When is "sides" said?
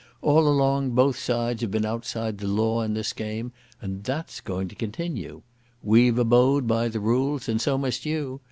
1.19-1.61